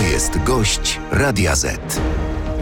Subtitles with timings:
[0.00, 2.00] To jest gość Radia Z.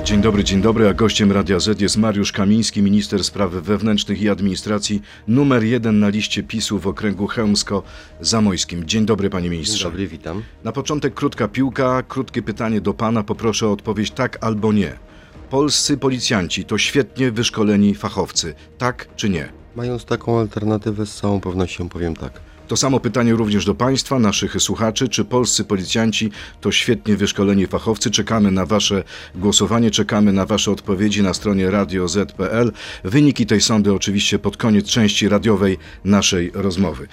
[0.05, 4.29] Dzień dobry, dzień dobry, a gościem Radia Z jest Mariusz Kamiński, minister spraw wewnętrznych i
[4.29, 8.85] administracji, numer jeden na liście PiSu w okręgu chełmsko-zamojskim.
[8.85, 9.79] Dzień dobry, panie ministrze.
[9.79, 10.43] Dzień dobry, witam.
[10.65, 14.93] Na początek krótka piłka, krótkie pytanie do pana, poproszę o odpowiedź tak albo nie.
[15.51, 19.49] Polscy policjanci to świetnie wyszkoleni fachowcy, tak czy nie?
[19.77, 22.48] Mając taką alternatywę, z całą pewnością powiem tak.
[22.69, 25.09] To samo pytanie również do Państwa, naszych słuchaczy.
[25.09, 26.31] Czy polscy policjanci
[26.61, 28.11] to świetnie wyszkoleni fachowcy?
[28.11, 29.05] Czekamy na Wasze
[29.35, 32.73] głosowanie, czekamy na Wasze odpowiedzi na stronie radioz.pl.
[33.05, 37.09] Wyniki tej sądy oczywiście pod koniec części radiowej naszej rozmowy.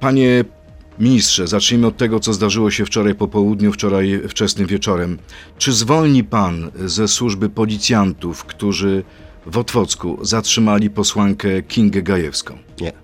[0.00, 0.44] Panie
[0.98, 5.18] Ministrze, zacznijmy od tego, co zdarzyło się wczoraj po południu, wczoraj wczesnym wieczorem.
[5.58, 9.04] Czy zwolni Pan ze służby policjantów, którzy
[9.46, 12.58] w Otwocku zatrzymali posłankę Kingę Gajewską?
[12.80, 13.01] Nie.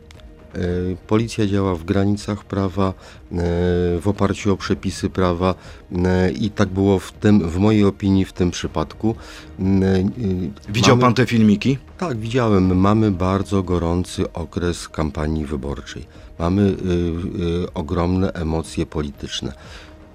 [0.55, 0.59] E,
[1.07, 2.95] Policja działa w granicach prawa, e,
[4.01, 5.55] w oparciu o przepisy prawa
[6.05, 9.14] e, i tak było w tym, w mojej opinii w tym przypadku.
[10.69, 11.78] Widział mamy- Pan te filmiki?
[11.98, 12.77] Tak, widziałem.
[12.81, 16.06] Mamy bardzo gorący okres kampanii wyborczej.
[16.39, 16.72] Mamy y,
[17.65, 19.53] y, ogromne emocje polityczne.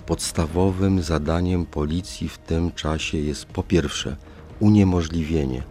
[0.06, 4.16] Podstawowym zadaniem policji w tym czasie jest po pierwsze
[4.60, 5.64] uniemożliwienie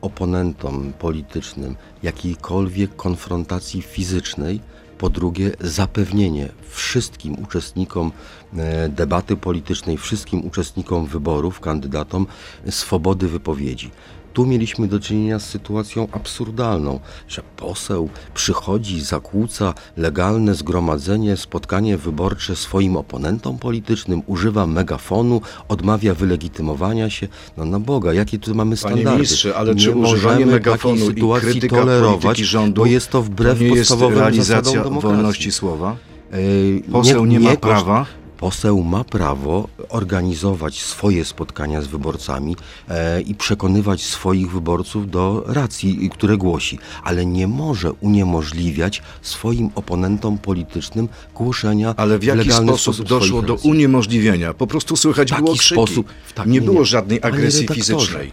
[0.00, 4.60] oponentom politycznym jakiejkolwiek konfrontacji fizycznej,
[4.98, 8.12] po drugie zapewnienie wszystkim uczestnikom
[8.56, 12.26] e, debaty politycznej, wszystkim uczestnikom wyborów, kandydatom
[12.70, 13.90] swobody wypowiedzi.
[14.32, 22.56] Tu mieliśmy do czynienia z sytuacją absurdalną, że poseł przychodzi, zakłóca legalne zgromadzenie, spotkanie wyborcze
[22.56, 27.28] swoim oponentom politycznym, używa megafonu, odmawia wylegitymowania się.
[27.56, 29.10] No na Boga, jakie tu mamy standardy?
[29.10, 33.10] ministrze, ale czy nie używanie możemy megafonu takiej i sytuacji krytyka tolerować, rządu bo jest
[33.10, 35.16] to wbrew to nie jest podstawowym realizacja zasadom demokracji.
[35.16, 35.96] wolności słowa?
[36.32, 38.06] Yy, Poseł nie, ma koszt- prawa?
[38.42, 42.56] Poseł ma prawo organizować swoje spotkania z wyborcami
[42.88, 50.38] e, i przekonywać swoich wyborców do racji, które głosi, ale nie może uniemożliwiać swoim oponentom
[50.38, 54.54] politycznym głoszenia Ale w jaki legalny sposób, doszło do uniemożliwienia?
[54.54, 55.74] Po prostu słychać W taki było krzyki.
[55.74, 58.32] sposób, w taki- nie nie, było żadnej agresji fizycznej.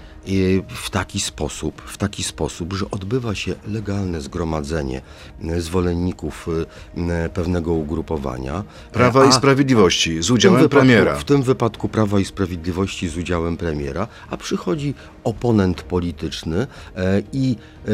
[0.69, 5.02] W taki sposób, w taki sposób, że odbywa się legalne zgromadzenie
[5.57, 6.47] zwolenników
[6.97, 8.63] y, pewnego ugrupowania.
[8.91, 11.16] Prawa a- i Sprawiedliwości z udziałem wypadku- premiera.
[11.16, 14.94] W tym wypadku Prawa i Sprawiedliwości z udziałem premiera, a przychodzi
[15.24, 17.56] oponent polityczny e, i
[17.88, 17.92] e,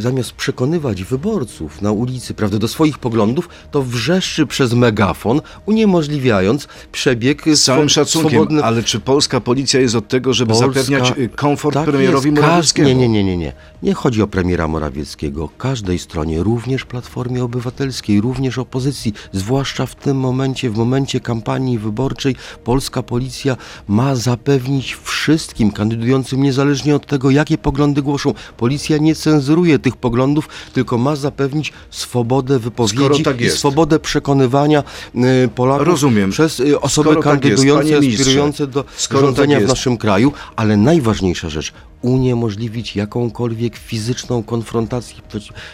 [0.00, 7.42] zamiast przekonywać wyborców na ulicy prawda, do swoich poglądów, to wrzeszczy przez megafon, uniemożliwiając przebieg
[7.54, 11.28] Z całym szacunkiem, swobodny- ale czy polska policja jest od tego, żeby Polska- zapewniać y,
[11.28, 12.88] komfort tak premierowi jest, Morawieckiemu?
[12.88, 13.52] Nie, nie, nie, nie, nie.
[13.82, 15.48] Nie chodzi o premiera Morawieckiego.
[15.58, 22.36] Każdej stronie, również Platformie Obywatelskiej, również opozycji, zwłaszcza w tym momencie, w momencie kampanii wyborczej,
[22.64, 23.56] polska policja
[23.88, 28.34] ma zapewnić wszystkim kandydującym, niezależnie od tego, jakie poglądy głoszą.
[28.56, 33.58] Policja nie cenzuruje tych poglądów, tylko ma zapewnić swobodę wypowiedzi tak i jest.
[33.58, 34.84] swobodę przekonywania
[35.14, 36.30] y, Polaków Rozumiem.
[36.30, 39.60] przez y, osoby Skoro tak jest, kandydujące, panie ministrze, aspirujące do skoro tak rządzenia w
[39.60, 39.72] jest.
[39.72, 41.72] naszym kraju, ale najważniejsza rzecz,
[42.02, 45.22] uniemożliwić jakąkolwiek fizyczną konfrontację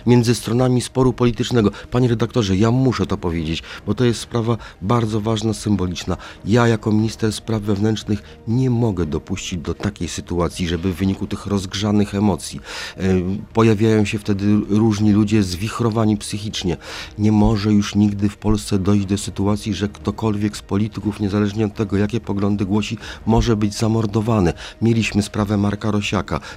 [0.07, 1.71] między stronami sporu politycznego.
[1.91, 6.17] Panie redaktorze, ja muszę to powiedzieć, bo to jest sprawa bardzo ważna, symboliczna.
[6.45, 11.47] Ja jako minister spraw wewnętrznych nie mogę dopuścić do takiej sytuacji, żeby w wyniku tych
[11.47, 12.61] rozgrzanych emocji
[12.97, 13.03] e,
[13.53, 16.77] pojawiają się wtedy różni ludzie zwichrowani psychicznie.
[17.19, 21.75] Nie może już nigdy w Polsce dojść do sytuacji, że ktokolwiek z polityków, niezależnie od
[21.75, 24.53] tego, jakie poglądy głosi, może być zamordowany.
[24.83, 25.91] Mieliśmy sprawę Marka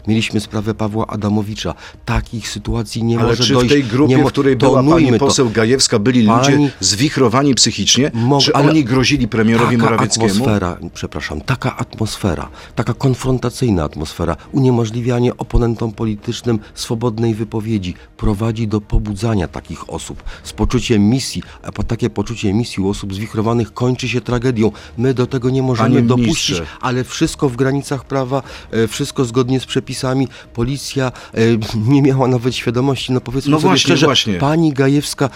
[0.07, 1.73] Mieliśmy sprawę Pawła Adamowicza.
[2.05, 3.69] Takich sytuacji nie Ale może czy dojść.
[3.69, 5.25] w tej grupie, nie mo- w której była pani Tonujmy to.
[5.25, 8.11] poseł Gajewska, byli Pani- ludzie zwichrowani psychicznie?
[8.13, 10.25] Mo- czy ale- oni grozili premierowi taka Morawieckiemu?
[10.31, 19.47] atmosfera, przepraszam, taka atmosfera, taka konfrontacyjna atmosfera, uniemożliwianie oponentom politycznym swobodnej wypowiedzi prowadzi do pobudzania
[19.47, 24.21] takich osób z poczuciem misji, a po takie poczucie misji u osób zwichrowanych kończy się
[24.21, 24.71] tragedią.
[24.97, 26.65] My do tego nie możemy Panie dopuścić, ministrze.
[26.81, 30.27] ale wszystko w granicach prawa, e, wszystko zgodnie z przepisami.
[30.53, 31.39] Policja e,
[31.93, 34.33] nie miała nawet świadomości, no powiedzmy No sobie właśnie, szczerze, właśnie.
[34.33, 35.29] pani Gajewska,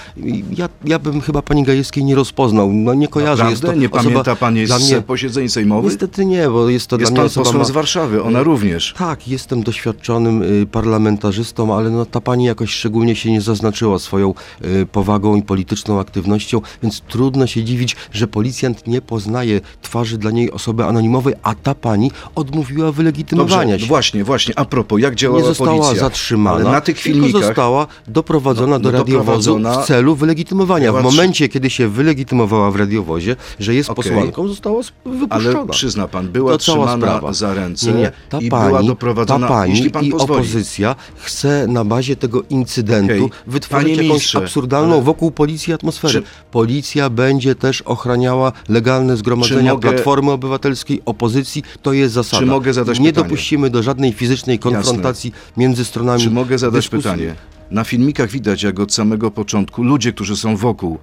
[0.58, 3.50] ja, ja bym chyba pani Gajewskiej nie rozpoznał, no nie kojarzę.
[3.50, 3.76] jest Naprawdę?
[3.76, 5.92] to Nie osoba pamięta pan dla z mnie, posiedzeń sejmowych?
[5.92, 7.66] Niestety nie, bo jest to Jest dla mnie pan osoba posłem ma...
[7.66, 8.94] z Warszawy, ona również.
[8.98, 14.34] Tak, jestem doświadczonym y, parlamentarzystą, ale no, ta pani jakoś szczególnie się nie zaznaczyła swoją
[14.66, 20.32] y, powagą i polityczną aktywnością, więc trudno się dziwić, że policjant nie poznaje twarzy dla
[20.32, 23.88] niej osoby anonimowej, a ta pani odmówiła wylegitymowania Dobrze, się.
[24.02, 24.24] Właśnie.
[24.24, 26.00] właśnie, a propos, jak działała nie została policja?
[26.00, 27.42] zatrzymana, Ale na tych tylko filmikach...
[27.44, 30.92] została doprowadzona No, do radiowozu doprowadzona- w celu wylegitymowania.
[30.94, 34.04] W momencie, kiedy się wylegitymowała w radiowozie, że jest Okej.
[34.04, 35.60] posłanką, została wypuszczona.
[35.60, 38.12] Ale przyzna pan, była To trzymana za ręce Nie, nie.
[38.30, 40.34] Ta i pani, była doprowadzona, ta pani jeśli pan i pozwoli.
[40.42, 43.30] opozycja chce na bazie tego incydentu Okej.
[43.48, 46.14] wytworzyć Panie jakąś absurdalną ale- wokół policji atmosferę.
[46.14, 51.64] Czy- Policja będzie też ochraniała legalne zgromadzenia mogę- Platformy Obywatelskiej, opozycji.
[51.82, 52.40] To jest zasada.
[52.40, 53.24] Czy mogę zadać Nie pytanie?
[53.28, 56.22] dopuścimy do żadnej fizycznej konfrontacji między stronami.
[56.24, 57.04] Czy mogę zadać dyskusji.
[57.12, 57.36] pytanie?
[57.72, 60.98] Na filmikach widać, jak od samego początku ludzie, którzy są wokół, e,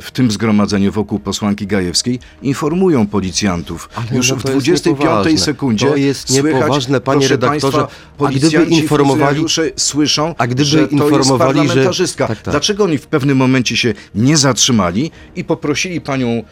[0.00, 3.88] w tym zgromadzeniu wokół posłanki Gajewskiej, informują policjantów.
[3.96, 5.38] Ale Już no w to jest 25 niepoważne.
[5.38, 7.78] sekundzie To jest słychać, niepoważne, panie proszę redaktorze.
[7.78, 9.44] Państwa, A gdyby informowali-
[9.76, 12.26] słyszą, A gdyby że to informowali, jest że- parlamentarzystka.
[12.26, 12.52] tak, tak.
[12.52, 16.42] Dlaczego oni w pewnym momencie się nie zatrzymali i poprosili panią,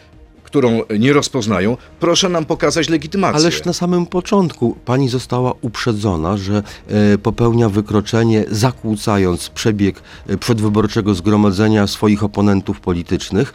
[0.57, 3.41] którą nie rozpoznają, proszę nam pokazać legitymację.
[3.41, 11.15] Ależ na samym początku pani została uprzedzona, że e, popełnia wykroczenie, zakłócając przebieg e, przedwyborczego
[11.15, 13.55] zgromadzenia swoich oponentów politycznych.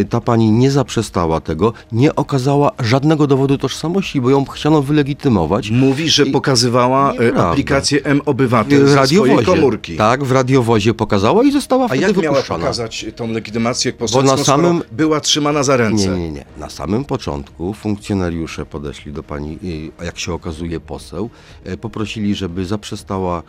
[0.00, 5.70] E, ta pani nie zaprzestała tego, nie okazała żadnego dowodu tożsamości, bo ją chciano wylegitymować.
[5.70, 7.50] Mówi, że pokazywała Nieprawda.
[7.50, 9.96] aplikację M-Obywatel W ze swojej komórki.
[9.96, 12.58] Tak, w radiowozie pokazała i została A wtedy jak miała wypuszczona.
[12.60, 16.08] pokazać tą legitymację poselską, na skoro samym- była trzymana za ręce?
[16.08, 16.31] Nie, nie, nie.
[16.58, 19.58] Na samym początku funkcjonariusze podeszli do pani,
[19.98, 21.30] a jak się okazuje poseł,
[21.64, 23.42] e, poprosili, żeby zaprzestała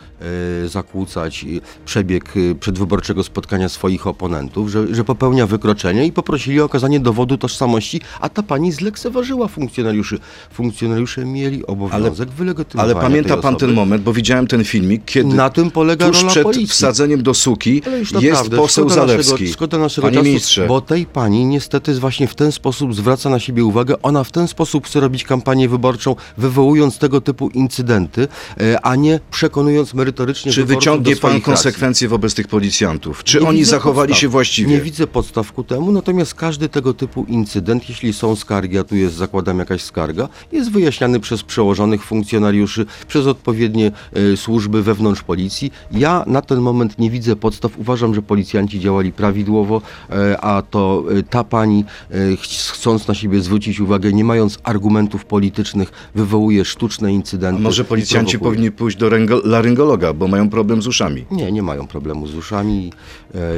[0.64, 1.46] e, zakłócać
[1.84, 8.00] przebieg przedwyborczego spotkania swoich oponentów, że, że popełnia wykroczenie i poprosili o okazanie dowodu tożsamości,
[8.20, 10.18] a ta pani zlekceważyła funkcjonariuszy.
[10.52, 15.50] Funkcjonariusze mieli obowiązek wylegitymowania Ale pamięta pan ten moment, bo widziałem ten filmik, kiedy Na
[15.50, 16.66] tym polega tuż przed policji.
[16.66, 19.32] wsadzeniem do suki Ale jest naprawdę, poseł szkoda Zalewski.
[19.32, 23.30] Naszego, szkoda naszego Panie czasu, ministrze, bo tej pani niestety właśnie w ten sposób zwraca
[23.30, 24.02] na siebie uwagę.
[24.02, 28.28] Ona w ten sposób chce robić kampanię wyborczą, wywołując tego typu incydenty,
[28.60, 31.42] e, a nie przekonując merytorycznie czy wyciągnie pan swoich racji.
[31.44, 33.24] konsekwencje wobec tych policjantów?
[33.24, 34.20] Czy Nie oni zachowali podstaw.
[34.20, 34.70] się właściwie?
[34.70, 38.96] Nie widzę podstaw ku temu, natomiast każdy tego typu incydent, jeśli są skargi, a tu
[38.96, 43.92] jest, zakładam, jakaś skarga, jest wyjaśniany przez przełożonych funkcjonariuszy, przez odpowiednie
[44.32, 45.72] e, służby wewnątrz policji.
[45.92, 47.78] Ja na ten moment nie widzę podstaw.
[47.78, 53.14] Uważam, że policjanci działali prawidłowo, e, a to e, ta pani, e, ch- chcąc na
[53.14, 57.60] siebie zwrócić uwagę, nie mając argumentów politycznych, wywołuje sztuczne incydenty.
[57.60, 59.10] A może policjanci powinni pójść do
[59.44, 61.24] laryngologa, bo mają problem z uszami?
[61.30, 62.92] Nie, nie mają problemu z uszami
[63.34, 63.52] e, e,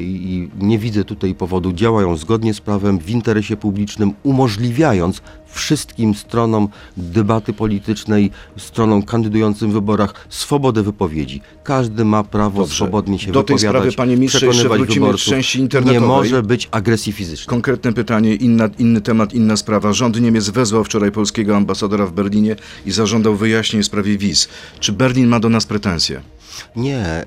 [0.00, 1.72] i nie widzę tutaj powodu.
[1.72, 9.72] Działają zgodnie z prawem, w interesie publicznym, umożliwiając wszystkim stronom debaty politycznej, stronom kandydującym w
[9.72, 11.40] wyborach swobodę wypowiedzi.
[11.64, 12.74] Każdy ma prawo Dobrze.
[12.74, 16.00] swobodnie się Do tej wypowiadać, sprawy, panie ministrze, jeszcze wrócimy w części Nie internetowej.
[16.08, 17.46] może być agresji fizycznej.
[17.46, 19.92] Konkretne pytanie, inna, inny temat, inna sprawa.
[19.92, 22.56] Rząd Niemiec wezwał wczoraj polskiego ambasadora w Berlinie
[22.86, 24.48] i zażądał wyjaśnień w sprawie wiz.
[24.80, 26.20] Czy Berlin ma do nas pretensje?
[26.76, 27.26] Nie, e,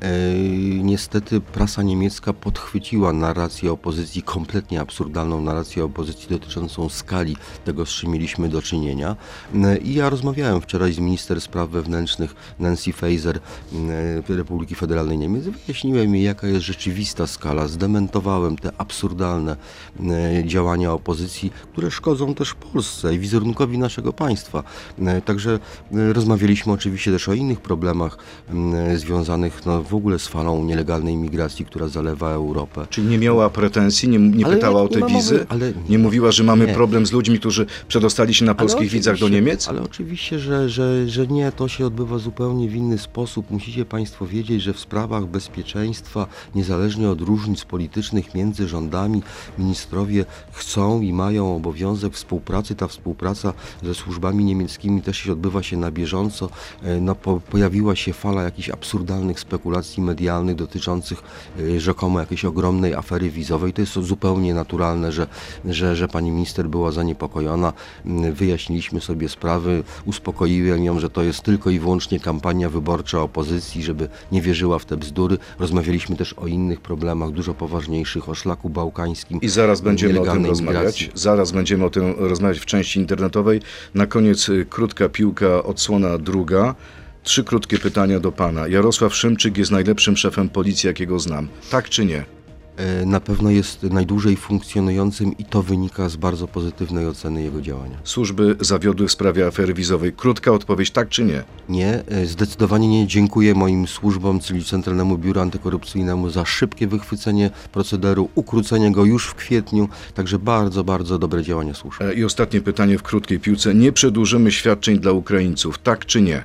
[0.83, 8.11] niestety prasa niemiecka podchwyciła narrację opozycji, kompletnie absurdalną narrację opozycji dotyczącą skali tego, z czym
[8.11, 9.15] mieliśmy do czynienia.
[9.55, 13.39] E, I ja rozmawiałem wczoraj z minister spraw wewnętrznych Nancy Faeser
[14.29, 15.43] e, Republiki Federalnej Niemiec.
[15.43, 17.67] Wyjaśniłem jej, jaka jest rzeczywista skala.
[17.67, 19.55] Zdementowałem te absurdalne
[20.45, 24.63] działania opozycji, które szkodzą też Polsce i wizerunkowi naszego państwa.
[25.25, 25.59] Także
[25.91, 28.17] rozmawialiśmy oczywiście też o innych problemach
[28.49, 28.73] m,
[29.25, 32.87] związanych no, w ogóle z falą nielegalnej migracji, która zalewa Europę.
[32.89, 35.33] Czyli nie miała pretensji, nie, nie pytała o te wizy?
[35.33, 36.73] mowy, ale- nie mówiła, że mamy Nie.
[36.73, 39.67] problem z ludźmi, którzy przedostali się na polskich Ale wizach do Niemiec?
[39.67, 43.51] Ale oczywiście, że, że, że nie, to się odbywa zupełnie w inny sposób.
[43.51, 49.21] Musicie Państwo wiedzieć, że w sprawach bezpieczeństwa, niezależnie od różnic politycznych między rządami,
[49.59, 52.75] ministrowie chcą i mają obowiązek współpracy.
[52.75, 56.49] Ta współpraca ze służbami niemieckimi też się odbywa się na bieżąco.
[56.83, 61.23] E, No, po, pojawiła się fala jakichś absurdalnych spekulacji medialnych dotyczących
[61.59, 63.73] e, rzekomo jakiejś ogromnej afery wizowej.
[63.73, 65.27] To jest zupełnie naturalne, że,
[65.65, 67.73] że, że pani minister była zaniepokojona.
[68.05, 73.83] Mm, Wyjaśniliśmy sobie sprawy, uspokoiłem ją, że to jest tylko i wyłącznie kampania wyborcza opozycji,
[73.83, 75.37] żeby nie wierzyła w te bzdury.
[75.59, 79.41] Rozmawialiśmy też o innych problemach, dużo poważniejszych, o szlaku bałkańskim.
[79.41, 80.81] I zaraz będziemy o tym rozmawiać.
[80.81, 81.09] migracji.
[81.13, 83.61] Zaraz będziemy o tym rozmawiać w części internetowej.
[83.95, 86.75] Na koniec y, krótka piłka, odsłona druga.
[87.23, 88.67] Trzy krótkie pytania do pana.
[88.67, 91.47] Jarosław Szymczyk jest najlepszym szefem policji, jakiego znam.
[91.71, 92.25] Tak czy nie?
[92.77, 97.97] E, Na pewno jest najdłużej funkcjonującym i to wynika z bardzo pozytywnej oceny jego działania.
[98.03, 100.13] Służby zawiodły w sprawie afery wizowej.
[100.13, 101.43] Krótka odpowiedź, tak czy nie?
[101.69, 103.07] Nie, e, zdecydowanie nie.
[103.07, 109.35] Dziękuję moim służbom, czyli Centralnemu Biuru Antykorupcyjnemu za szybkie wychwycenie procederu, ukrócenie go już w
[109.35, 112.01] kwietniu, także bardzo, bardzo dobre działania służb.
[112.01, 113.75] E, I ostatnie pytanie w krótkiej piłce.
[113.75, 116.43] Nie przedłużymy świadczeń dla Ukraińców, tak czy nie?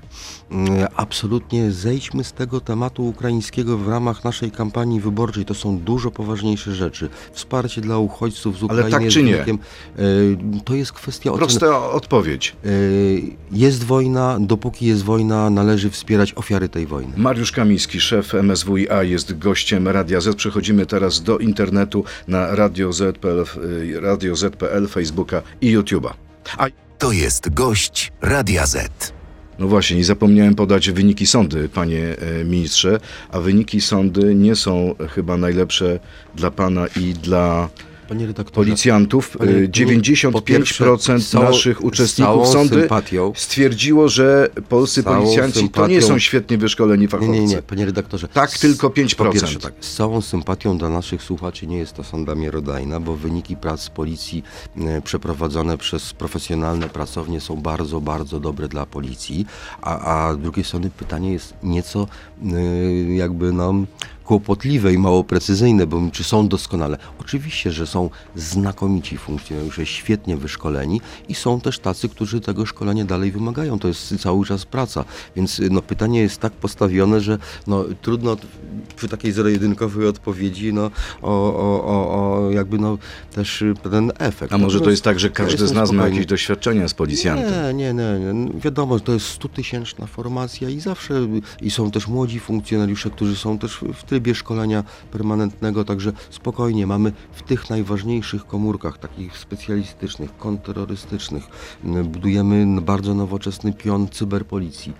[0.50, 5.44] Mm, Absolutnie zejdźmy z tego tematu ukraińskiego w ramach naszej kampanii wyborczej.
[5.44, 7.08] To są dużo poważniejsze rzeczy.
[7.32, 9.40] Wsparcie dla uchodźców z Ale Ukrainy tak jest czy nie?
[9.42, 9.46] e,
[10.64, 11.46] To jest kwestia oceny.
[11.46, 12.56] Prosta odpowiedź.
[12.64, 12.68] E,
[13.52, 17.12] Jest wojna, dopóki jest wojna, należy wspierać ofiary tej wojny.
[17.16, 20.36] Mariusz Kamiński, szef MSWiA, jest gościem Radia Z.
[20.36, 26.10] Przechodzimy teraz do internetu na Radio Z.pl, y, Radio Z.pl, Facebooka i YouTube'a.
[26.58, 26.66] A
[26.98, 29.15] To jest gość Radia Z.
[29.58, 34.94] no właśnie, nie zapomniałem podać wyniki sądy, panie e, ministrze, a wyniki sądy nie są
[35.10, 35.98] chyba najlepsze
[36.34, 37.68] dla pana i dla
[38.08, 39.36] Panie redaktorze, policjantów.
[39.38, 43.32] Panie- Y, 95% z całą- naszych uczestników sądy sympatią.
[43.36, 47.32] stwierdziło, że polscy policjanci to nie sympatią- są świetnie wyszkoleni Nie, fachowcy.
[47.32, 48.28] nie, nie, panie redaktorze.
[48.28, 49.16] Tak, tylko 5%.
[49.34, 53.16] Po pierwsze, tak, z całą sympatią dla naszych słuchaczy nie jest to sonda miarodajna, bo
[53.16, 54.42] wyniki prac policji
[54.80, 59.46] e, przeprowadzone przez profesjonalne pracownie są bardzo, bardzo dobre dla policji,
[59.82, 62.08] a, a z drugiej strony pytanie jest nieco
[62.42, 63.74] e, jakby no
[64.26, 66.98] kłopotliwe i mało precyzyjne, bo czy są doskonale?
[67.20, 73.32] Oczywiście, że są znakomici funkcjonariusze, świetnie wyszkoleni i są też tacy, którzy tego szkolenia dalej
[73.32, 73.78] wymagają.
[73.78, 75.04] To jest cały czas praca.
[75.36, 78.36] Więc no, pytanie jest tak postawione, że no, trudno
[78.96, 80.90] przy takiej zero-jedynkowej odpowiedzi no,
[81.22, 82.98] o, o, o, o jakby no,
[83.34, 84.52] też ten efekt.
[84.52, 87.76] A może to jest tak, że każdy z nas ma jakieś doświadczenia z policjantem?
[87.76, 88.60] Nie, nie, nie, nie.
[88.60, 91.14] Wiadomo, że to jest stutysięczna formacja i zawsze
[91.62, 97.12] i są też młodzi funkcjonariusze, którzy są też w trybie szkolenia permanentnego, także spokojnie mamy
[97.32, 101.44] w tych najważniejszych komórkach, takich specjalistycznych, kontrterrorystycznych,
[101.84, 104.92] m, budujemy bardzo nowoczesny pion cyberpolicji.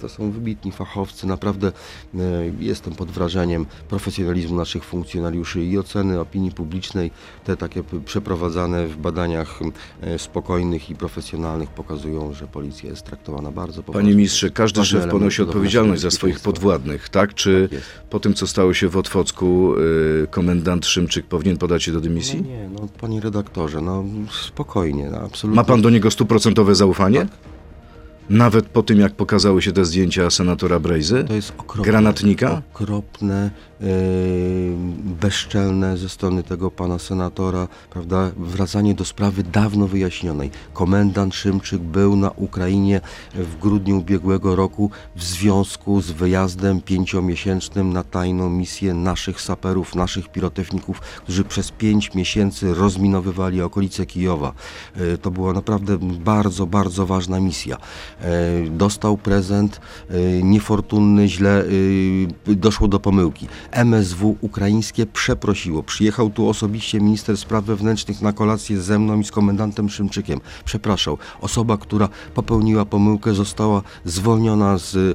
[0.00, 2.20] To są wybitni fachowcy, naprawdę e,
[2.60, 7.10] jestem pod wrażeniem profesjonalizmu naszych funkcjonariuszy i oceny opinii publicznej,
[7.44, 9.60] te takie przeprowadzane w badaniach
[10.00, 14.02] e, spokojnych i profesjonalnych pokazują, że policja jest traktowana bardzo poważnie.
[14.04, 17.34] Panie ministrze, każdy szef ponosi odpowiedzialność za swoich podwładnych, tak?
[17.34, 21.92] Czy Tak po tym, co stało się w Otwocku, y, komendant Szymczyk powinien podać się
[21.92, 22.42] do dymisji?
[22.42, 24.04] No nie, no panie redaktorze, no
[24.46, 25.56] spokojnie, no, absolutnie.
[25.56, 27.20] Ma pan do niego stuprocentowe zaufanie?
[27.20, 27.28] Tak.
[28.30, 31.24] Nawet po tym, jak pokazały się te zdjęcia senatora Brejzy?
[31.24, 31.84] To jest okropne.
[31.84, 32.62] Granatnika?
[32.74, 33.50] Okropne,
[35.20, 38.30] bezczelne ze strony tego pana senatora, prawda?
[38.36, 40.50] Wracanie do sprawy dawno wyjaśnionej.
[40.72, 43.00] Komendant Szymczyk był na Ukrainie
[43.34, 50.28] w grudniu ubiegłego roku w związku z wyjazdem pięciomiesięcznym na tajną misję naszych saperów, naszych
[50.28, 54.52] pirotechników, którzy przez pięć miesięcy rozminowywali okolice Kijowa.
[54.96, 57.76] Yy, to była naprawdę bardzo, bardzo ważna misja.
[58.20, 59.80] E, dostał prezent
[60.42, 61.64] niefortunny, źle
[62.46, 63.48] doszło do pomyłki.
[63.72, 65.82] MSW ukraińskie przeprosiło.
[65.82, 70.40] Przyjechał tu osobiście minister spraw wewnętrznych na kolację ze mną i z komendantem Szymczykiem.
[70.64, 71.18] Przepraszał.
[71.40, 75.14] Osoba, która popełniła pomyłkę została zwolniona z, e,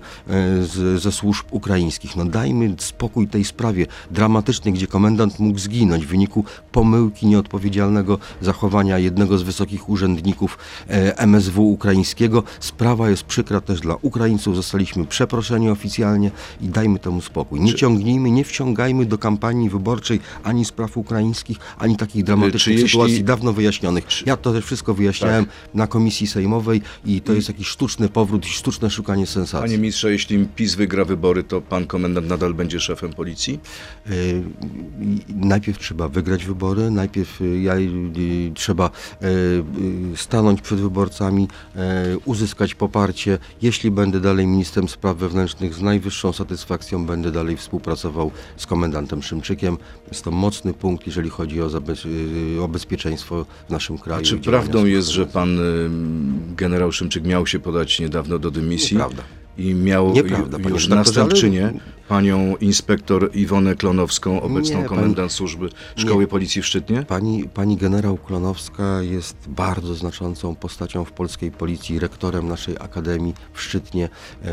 [0.63, 2.15] z, ze służb ukraińskich.
[2.15, 8.99] No dajmy spokój tej sprawie dramatycznej, gdzie komendant mógł zginąć w wyniku pomyłki nieodpowiedzialnego zachowania
[8.99, 10.57] jednego z wysokich urzędników
[10.89, 12.43] e, MSW ukraińskiego.
[12.59, 14.55] Sprawa jest przykra też dla Ukraińców.
[14.55, 16.31] Zostaliśmy przeproszeni oficjalnie
[16.61, 17.59] i dajmy temu spokój.
[17.59, 23.23] Nie ciągnijmy, nie wciągajmy do kampanii wyborczej ani spraw ukraińskich, ani takich dramatycznych jeśli- sytuacji
[23.23, 24.05] dawno wyjaśnionych.
[24.25, 25.53] Ja to też wszystko wyjaśniałem Tak.
[25.73, 29.63] na komisji sejmowej i to jest jakiś sztuczny powrót i sztuczne szukanie sensacji.
[29.67, 33.59] Panie ministrze, jeśli PiS wygra wybory, to pan komendant nadal będzie szefem policji?
[34.11, 34.43] Y,
[35.35, 38.87] Najpierw trzeba wygrać wybory, najpierw y, ja, y, trzeba
[39.21, 39.25] y,
[40.13, 41.79] y, stanąć przed wyborcami, y,
[42.25, 43.37] uzyskać poparcie.
[43.61, 49.77] Jeśli będę dalej ministrem spraw wewnętrznych, z najwyższą satysfakcją będę dalej współpracował z komendantem Szymczykiem.
[50.07, 51.69] Jest to mocny punkt, jeżeli chodzi o,
[52.61, 54.21] o bezpieczeństwo w naszym kraju.
[54.21, 55.59] A czy prawdą jest, że pan
[56.55, 58.97] generał Szymczyk miał się podać niedawno do dymisji?
[58.97, 59.23] Nieprawda.
[59.57, 61.73] I miał Nieprawda, ju, już redaktorze, ale- następczynię
[62.07, 66.27] panią inspektor Iwonę Klonowską, obecną pani- komendant służby Szkoły Nie.
[66.27, 67.03] Policji w Szczytnie?
[67.07, 73.61] Pani, pani generał Klonowska jest bardzo znaczącą postacią w polskiej policji, rektorem naszej akademii w
[73.61, 74.09] Szczytnie.
[74.45, 74.49] E,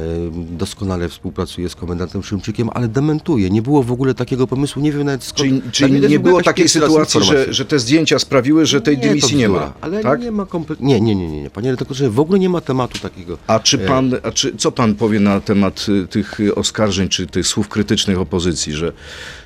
[0.51, 3.51] doskonale współpracuje z komendantem Szymczykiem, ale dementuje.
[3.51, 5.39] Nie było w ogóle takiego pomysłu, nie wiem nawet skąd.
[5.39, 9.37] Czyli, czyli nie było takiej sytuacji, że, że te zdjęcia sprawiły, że tej Nie, dymisji
[9.37, 9.73] nie ma?
[9.81, 10.21] Ale tak?
[10.21, 10.87] nie ma kompletnie.
[10.87, 11.51] Nie, nie, nie, nie, nie.
[11.51, 13.39] Panie redaktorze, w ogóle nie ma tematu takiego.
[13.47, 17.27] A czy pan, a czy, co pan powie na temat y, tych y, oskarżeń, czy
[17.27, 18.93] tych słów krytycznych opozycji, że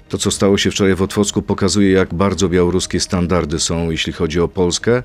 [0.08, 4.40] To, co stało się wczoraj w Otwocku, pokazuje, jak bardzo białoruskie standardy są, jeśli chodzi
[4.40, 5.02] o Polskę.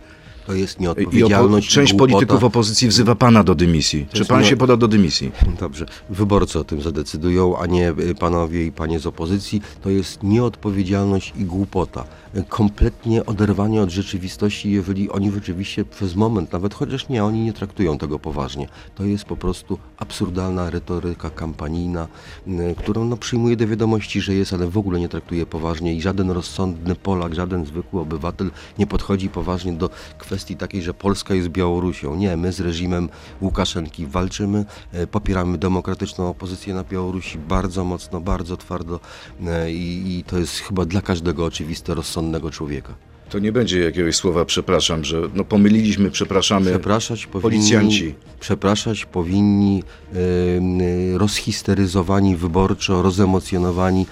[0.48, 1.70] To jest I opo- nieodpowiedzialność.
[1.70, 2.12] część głupota.
[2.14, 4.08] polityków opozycji wzywa pana do dymisji.
[4.14, 5.32] Czy pan nie- się poda do dymisji?
[5.60, 9.62] Dobrze, wyborcy o tym zadecydują, a nie y, panowie i panie z opozycji.
[9.82, 12.04] To jest nieodpowiedzialność i głupota.
[12.36, 17.54] Y, Kompletnie oderwanie od rzeczywistości, jeżeli oni rzeczywiście przez moment, nawet chociaż nie, oni nie
[17.54, 18.68] traktują tego poważnie.
[18.96, 22.08] To jest po prostu absurdalna retoryka kampanijna,
[22.48, 26.02] y, którą no, przyjmuje do wiadomości, że jest, ale w ogóle nie traktuje poważnie i
[26.02, 31.50] żaden rozsądny Polak, żaden zwykły obywatel nie podchodzi poważnie do kwestii takiej, że Polska jest
[31.50, 32.16] Białorusią.
[32.16, 33.10] Nie, my z reżimem
[33.42, 39.00] Łukaszenki walczymy, e, popieramy demokratyczną opozycję na Białorusi bardzo mocno, bardzo twardo
[39.46, 42.96] e, i, i to jest chyba dla każdego oczywiste, rozsądnego człowieka.
[43.30, 46.72] To nie będzie jakiegoś słowa przepraszam, że no pomyliliśmy, przepraszamy.
[46.72, 48.16] Przepraszać powinni, policjanci.
[48.40, 49.84] Przepraszać powinni
[50.14, 54.06] e, rozhisteryzowani wyborczo, rozemocjonowani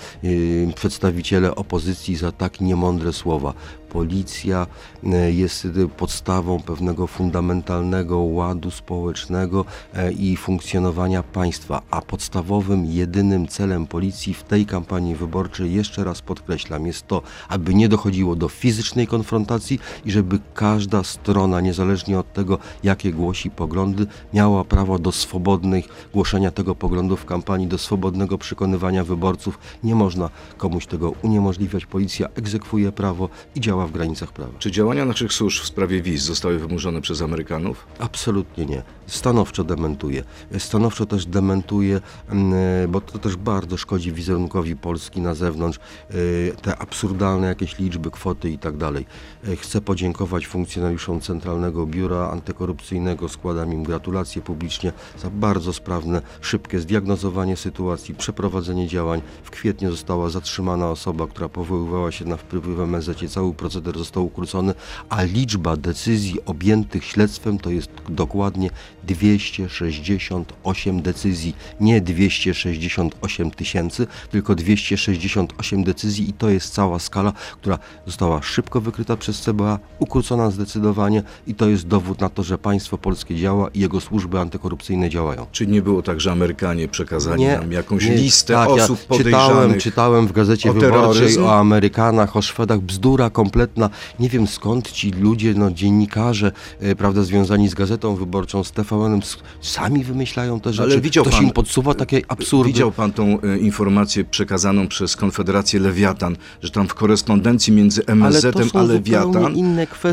[0.75, 3.53] przedstawiciele opozycji za tak niemądre słowa.
[3.89, 4.67] Policja
[5.03, 5.67] e, jest
[5.97, 14.43] podstawą pewnego fundamentalnego ładu społecznego e, i funkcjonowania państwa, a podstawowym, jedynym celem policji w
[14.43, 20.11] tej kampanii wyborczej, jeszcze raz podkreślam, jest to, aby nie dochodziło do fizycznej konfrontacji i
[20.11, 26.75] żeby każda strona, niezależnie od tego, jakie głosi poglądy, miała prawo do swobodnych głoszenia tego
[26.75, 29.59] poglądu w kampanii, do swobodnego przekonywania wyborców.
[29.83, 31.85] Nie można komuś tego uniemożliwiać.
[31.85, 34.59] Policja egzekwuje prawo i działa w granicach prawa.
[34.59, 37.87] Czy działania naszych służb w sprawie wiz zostały wymuszone przez Amerykanów?
[37.99, 38.83] Absolutnie nie.
[39.07, 40.23] Stanowczo dementuje.
[40.57, 45.79] Stanowczo też dementuje, mm, bo to też bardzo szkodzi wizerunkowi Polski na zewnątrz,
[46.13, 49.05] y, te absurdalne jakieś liczby, kwoty i tak dalej.
[49.47, 56.79] Y, Chcę podziękować funkcjonariuszom Centralnego Biura Antykorupcyjnego, składam im gratulacje publicznie za bardzo sprawne, szybkie
[56.79, 59.21] zdiagnozowanie sytuacji, przeprowadzenie działań.
[59.43, 63.17] W kwietniu została zatrzymana osoba, która powoływała się na wpływy w MSZ.
[63.29, 64.73] Cały proceder został ukrócony,
[65.09, 68.69] a liczba decyzji objętych śledztwem to jest dokładnie
[69.07, 71.55] 268 decyzji.
[71.79, 79.17] Nie 268 tysięcy, tylko 268 decyzji i to jest cała skala, która została szybko wykryta
[79.17, 83.79] przez CBA, ukrócona zdecydowanie i to jest dowód na to, że państwo polskie działa i
[83.79, 85.45] jego służby antykorupcyjne działają.
[85.51, 88.15] Czy nie było tak, że Amerykanie przekazali nam jakąś nie.
[88.15, 89.47] listę tak, osób ja podejrzanych?
[89.47, 91.43] Czytałem, czytałem w Gazecie o Wyborczej terroryzm?
[91.43, 93.89] o Amerykanach, o Szwedach, bzdura kompletna.
[94.19, 99.21] Nie wiem skąd ci ludzie, no, dziennikarze, e, prawda, związani z Gazetą Wyborczą, z TVN-em,
[99.61, 100.91] sami wymyślają te rzeczy.
[100.91, 102.67] Ale widział Ktoś pan- im podsuwa takie absurdy.
[102.67, 108.69] Widział pan tą e, informację przekazaną przez Konfederację Lewiatan, że tam w korespondencji między MSZ-em
[108.73, 109.55] a Lewiatan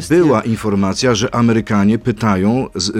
[0.08, 2.92] była informacja, że Amerykanie pytają, z, e,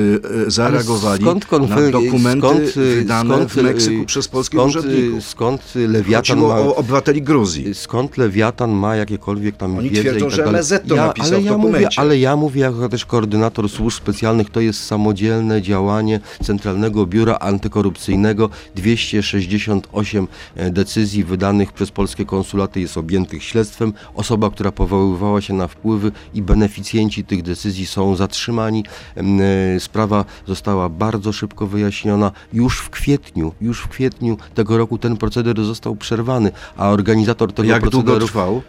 [0.47, 5.25] e, zareagowali na dokumenty skąd, y, wydane skąd, w Meksyku y, przez polskich skąd, urzędników.
[5.25, 6.61] Skąd Lewiatan Chodziło ma...
[6.61, 7.75] o obywateli Gruzji.
[7.75, 10.45] Skąd Lewiatan ma jakiekolwiek tam Oni wiedzę twierdzą, i tak że.
[10.45, 12.01] MSZ to ja, napisał ale w ja mówię, dokumencie.
[12.01, 18.51] Ale ja mówię jako też koordynator służb specjalnych, to jest samodzielne działanie Centralnego Biura Antykorupcyjnego.
[18.75, 23.93] 268 e, decyzji wydanych przez polskie konsulaty jest objętych śledztwem.
[24.15, 28.85] Osoba, która powoływała się na wpływy i beneficjenci tych decyzji są zatrzymani.
[29.17, 32.33] E, Sprawa została bardzo szybko wyjaśniona.
[32.53, 37.69] Już w kwietniu, już w kwietniu tego roku ten proceder został przerwany, a organizator tego
[37.69, 38.27] Jak długo procederu...
[38.27, 38.63] trwał?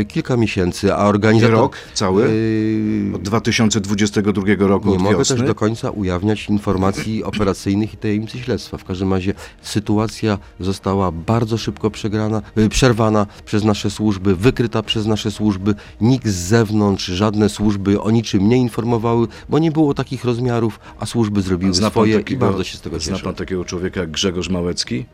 [0.00, 1.54] E, Kilka miesięcy, a organizator...
[1.58, 2.24] Rok cały?
[2.24, 8.78] E, Od 2022 roku, nie mogę też do końca ujawniać informacji operacyjnych i tajemnicy śledztwa.
[8.78, 15.06] W każdym razie sytuacja została bardzo szybko przegrana, y, przerwana przez nasze służby, wykryta przez
[15.06, 15.74] nasze służby.
[16.00, 21.06] Nikt z zewnątrz, żadne służby o niczym nie informowały, bo nie było takich rozmiarów, a
[21.06, 23.24] służby zrobiły Zna swoje takiego- i bardzo się z tego Zna cieszę.
[23.24, 25.04] pan takiego człowieka jak Grzegorz Małecki?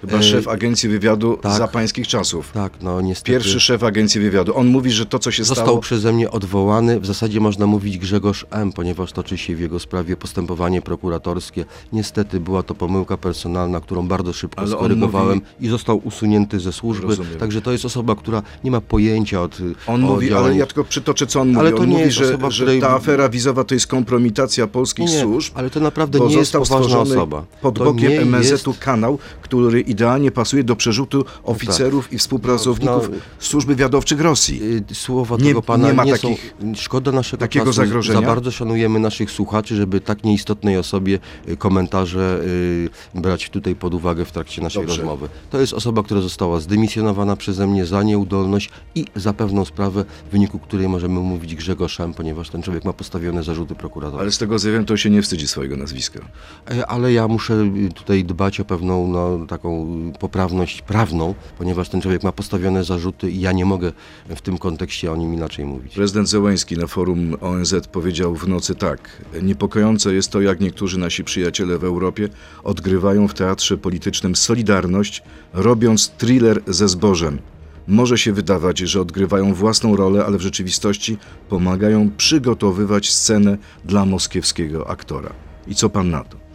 [0.00, 1.52] Chyba E, szef agencji wywiadu tak.
[1.58, 2.50] za pańskich czasów.
[2.52, 3.32] Tak, no niestety.
[3.32, 4.56] Pierwszy szef agencji wywiadu.
[4.56, 5.78] On mówi, że to, co się Został stało...
[5.80, 7.00] przeze mnie odwołany.
[7.00, 11.64] W zasadzie można mówić Grzegorz M., ponieważ toczy się w jego sprawie postępowanie prokuratorskie.
[11.92, 16.72] Niestety była to pomyłka personalna, którą bardzo szybko Ale skorygowałem mówi- i został usunięty ze
[16.72, 17.06] służby.
[17.06, 17.38] Rozumiem.
[17.38, 20.58] Także to jest osoba, która nie ma pojęcia od On o mówi, ale działaniu.
[20.58, 21.60] ja tylko przytoczę, co on mówi.
[21.60, 23.86] Ale to on nie mówi, jest że, osoba, że której- ta afera wizowa to jest
[23.86, 25.52] kompromitacja polskich Nie, służb.
[25.56, 27.44] ale to naprawdę nie jest został poważna osoba.
[27.62, 33.16] pod To bokiem MSZ-u jest- kanał, który idealnie pasuje do przerzutu oficerów i współpracowników No,
[33.38, 34.60] służb wywiadowczych Rosji.
[34.90, 36.74] Y, Słowa Nie- tego pana nie ma nie takich- są.
[36.74, 37.76] Szkoda naszego takiego czasu.
[37.76, 38.20] zagrożenia?
[38.20, 42.88] Za bardzo szanujemy naszych słuchaczy, żeby tak nieistotnej osobie y, komentarze y,
[43.20, 44.96] brać tutaj pod uwagę w trakcie naszej Dobrze.
[44.96, 45.28] rozmowy.
[45.50, 50.32] To jest osoba, która została zdymisjonowana przeze mnie za nieudolność i za pewną sprawę, w
[50.32, 54.20] wyniku której możemy mówić Grzegorz M., ponieważ ten człowiek ma postawione zarzuty prokuratora.
[54.22, 56.20] Ale z tego co wiem, to się nie wstydzi swojego nazwiska.
[56.70, 59.77] E, Ale ja muszę y, tutaj dbać o pewną no, taką
[60.18, 63.92] poprawność prawną, ponieważ ten człowiek ma postawione zarzuty i ja nie mogę
[64.28, 65.94] w tym kontekście o nim inaczej mówić.
[65.94, 69.24] Prezydent Zełański na forum ONZ powiedział w nocy tak.
[69.42, 72.28] Niepokojące jest to, jak niektórzy nasi przyjaciele w Europie
[72.64, 77.38] odgrywają w teatrze politycznym solidarność, robiąc thriller ze zbożem.
[77.86, 84.90] Może się wydawać, że odgrywają własną rolę, ale w rzeczywistości pomagają przygotowywać scenę dla moskiewskiego
[84.90, 85.32] aktora.
[85.66, 86.47] I co pan na to?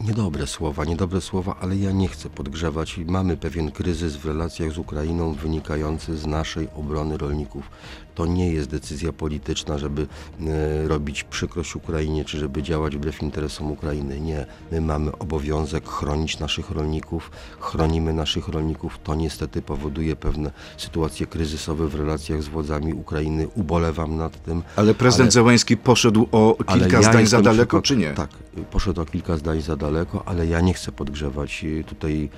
[0.00, 2.98] Niedobre słowa, niedobre słowa, ale ja nie chcę podgrzewać.
[3.06, 7.70] Mamy pewien kryzys w relacjach z Ukrainą wynikający z naszej obrony rolników.
[8.16, 10.06] To nie jest decyzja polityczna, żeby
[10.40, 14.20] e, robić przykrość Ukrainie, czy żeby działać wbrew interesom Ukrainy.
[14.20, 14.46] Nie.
[14.72, 18.98] My mamy obowiązek chronić naszych rolników, chronimy naszych rolników.
[19.04, 23.48] To niestety powoduje pewne sytuacje kryzysowe w relacjach z władzami Ukrainy.
[23.54, 24.62] Ubolewam nad tym.
[24.76, 28.10] Ale prezydent Ale- Zełański poszedł o kilka ja zdań za daleko, czy nie?
[28.14, 28.30] Tak,
[28.70, 32.28] poszedł o kilka zdań za daleko, ale ja nie chcę podgrzewać y, tutaj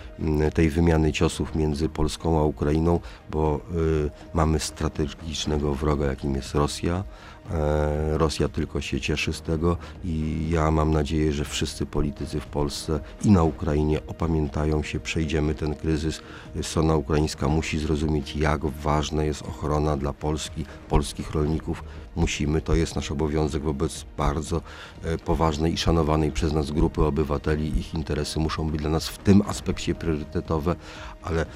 [0.54, 3.60] tej wymiany ciosów między Polską a Ukrainą, bo
[4.06, 7.04] y, mamy strategicznego wroga, jakim jest Rosja.
[7.50, 12.46] E, Rosja tylko się cieszy z tego i ja mam nadzieję, że wszyscy politycy w
[12.46, 16.20] Polsce i na Ukrainie opamiętają się, przejdziemy ten kryzys.
[16.62, 21.84] Strona ukraińska musi zrozumieć, jak ważna jest ochrona dla Polski, polskich rolników.
[22.16, 24.60] Musimy, to jest nasz obowiązek wobec bardzo
[25.04, 27.78] e, poważnej i szanowanej przez nas grupy obywateli.
[27.78, 30.76] Ich interesy muszą być dla nas w tym aspekcie priorytetowe,
[31.22, 31.46] ale e,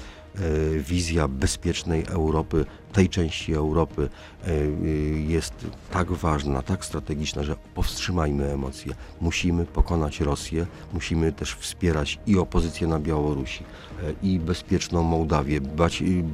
[0.79, 4.09] wizja bezpiecznej Europy, tej części Europy
[4.43, 5.53] e, y, jest
[5.91, 8.93] tak ważna, tak strategiczna, że powstrzymajmy emocje.
[9.21, 15.59] Musimy pokonać Rosję, musimy też wspierać i opozycję na Białorusi, e, i bezpieczną Mołdawię,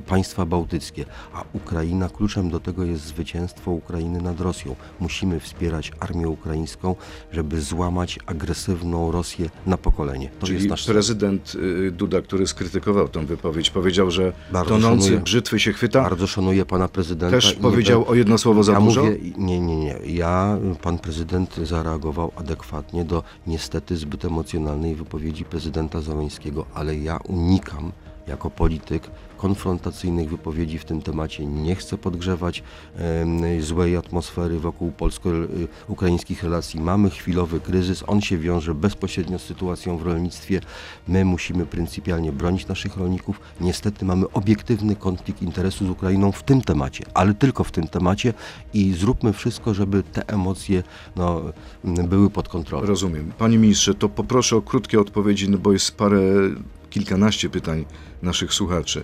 [0.08, 4.76] państwa bałtyckie, a Ukraina, kluczem do tego jest zwycięstwo Ukrainy nad Rosją.
[5.00, 6.96] Musimy wspierać armię ukraińską,
[7.32, 10.30] żeby złamać agresywną Rosję na pokolenie.
[10.40, 10.94] To Czyli jest nasz cel.
[10.94, 15.24] prezydent y, Duda, który skrytykował tę wypowiedź, powiedział, że Bardzo tonący szanuję.
[15.24, 16.02] brzytwy się chwyta.
[16.02, 17.38] Bardzo szanuję pana prezydenta.
[17.38, 19.04] Też i nie powiedział o jedno słowo za ja dużo?
[19.04, 19.96] Mówię, nie, nie, nie.
[20.06, 27.92] Ja, pan prezydent zareagował adekwatnie do niestety zbyt emocjonalnej wypowiedzi prezydenta Załęskiego, ale ja unikam
[28.30, 31.46] jako polityk konfrontacyjnych wypowiedzi w tym temacie.
[31.46, 32.64] Nie chcę podgrzewać
[33.60, 36.82] złej atmosfery wokół polsko-ukraińskich relacji.
[36.82, 40.62] Mamy chwilowy kryzys, on się wiąże bezpośrednio z sytuacją w rolnictwie.
[41.08, 43.40] My musimy pryncypialnie bronić naszych rolników.
[43.62, 48.34] Niestety mamy obiektywny konflikt interesu z Ukrainą w tym temacie, ale tylko w tym temacie
[48.74, 50.84] i zróbmy wszystko, żeby te emocje
[51.16, 51.42] no,
[51.84, 52.86] były pod kontrolą.
[52.86, 53.32] Rozumiem.
[53.38, 56.20] Panie ministrze, to poproszę o krótkie odpowiedzi, no bo jest parę,
[56.90, 57.86] kilkanaście pytań
[58.22, 59.04] naszych słuchaczy.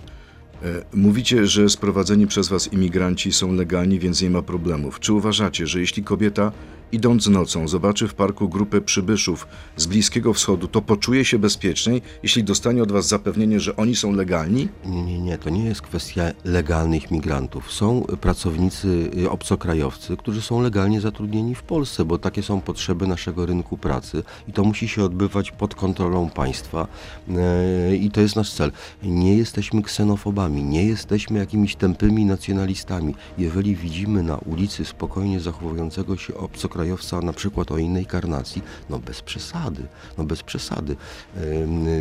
[0.62, 5.00] E, Mówicie, że sprowadzeni przez Was imigranci są legalni, więc nie ma problemów.
[5.00, 6.52] Czy uważacie, że jeśli kobieta
[6.92, 9.46] idąc nocą zobaczy w parku grupę przybyszów
[9.76, 14.12] z Bliskiego Wschodu, to poczuje się bezpieczniej, jeśli dostanie od Was zapewnienie, że oni są
[14.12, 14.68] legalni?
[14.84, 17.72] Nie, nie, to nie jest kwestia legalnych migrantów.
[17.72, 23.46] Są pracownicy y, obcokrajowcy, którzy są legalnie zatrudnieni w Polsce, bo takie są potrzeby naszego
[23.46, 26.86] rynku pracy i to musi się odbywać pod kontrolą państwa
[27.28, 28.72] e, i to jest nasz cel.
[29.02, 33.14] Nie jesteśmy ksenofobami, nie jesteśmy jakimiś tępymi nacjonalistami.
[33.38, 36.75] Jeżeli widzimy na ulicy spokojnie zachowującego się obcokrajowca,
[37.22, 39.82] na przykład o innej karnacji, no bez przesady,
[40.18, 40.96] no bez przesady.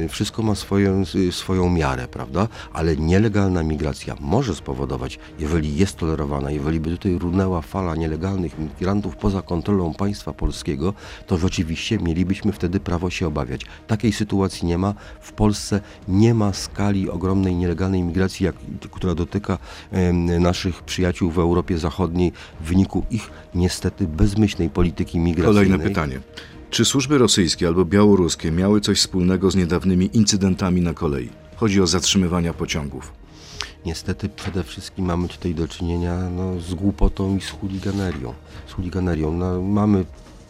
[0.10, 2.48] Wszystko ma swoją, swoją miarę, prawda?
[2.74, 9.16] Ale nielegalna migracja może spowodować, jeżeli jest tolerowana, jeżeli by tutaj runęła fala nielegalnych migrantów
[9.16, 10.94] poza kontrolą państwa polskiego,
[11.28, 13.62] to rzeczywiście mielibyśmy wtedy prawo się obawiać.
[13.88, 14.94] Takiej sytuacji nie ma.
[15.22, 18.56] W Polsce nie ma skali ogromnej nielegalnej migracji, jak,
[18.92, 19.58] która dotyka
[20.40, 25.66] naszych przyjaciół w Europie Zachodniej w wyniku ich niestety bezmyślnej polityki migracyjnej.
[25.66, 26.20] Kolejne pytanie.
[26.70, 31.30] Czy służby rosyjskie albo białoruskie miały coś wspólnego z niedawnymi incydentami na kolei?
[31.56, 33.14] Chodzi o zatrzymywania pociągów.
[33.86, 38.34] Niestety przede wszystkim mamy tutaj do czynienia no, z głupotą i z chuliganerią.
[38.68, 39.34] Z chuliganerią.
[39.34, 40.06] No, mamy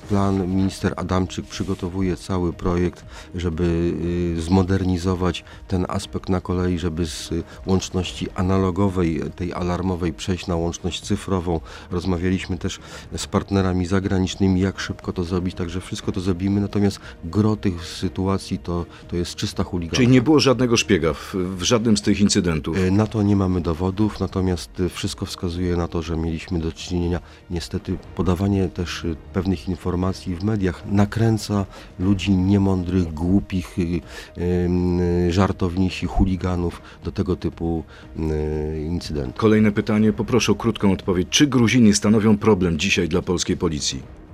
[0.10, 3.94] plan, minister Adamczyk przygotowuje cały projekt, żeby
[4.38, 10.56] y, zmodernizować ten aspekt na kolei, żeby z y, łączności analogowej, tej alarmowej przejść na
[10.56, 11.60] łączność cyfrową.
[11.92, 12.80] Rozmawialiśmy też
[13.18, 18.60] z partnerami zagranicznymi, jak szybko to zrobić, także wszystko to zrobimy, natomiast gro tych sytuacji
[18.60, 19.96] to, to jest czysta chuliganka.
[19.96, 22.78] Czyli nie było żadnego szpiega w, w żadnym z tych incydentów.
[22.78, 26.72] E, Na to nie mamy dowodów, natomiast e, wszystko wskazuje na to, że mieliśmy do
[26.72, 27.20] czynienia.
[27.50, 29.95] Niestety podawanie też pewnych informacji
[30.40, 31.66] w mediach nakręca
[32.00, 35.00] ludzi niemądrych, głupich, e, em,
[35.32, 37.84] żartownisi, chuliganów do tego typu
[38.20, 39.36] e, incydentów.
[39.36, 41.28] Kolejne pytanie, poproszę o krótką odpowiedź.
[41.30, 44.25] Czy Gruzini stanowią problem dzisiaj dla polskiej policji?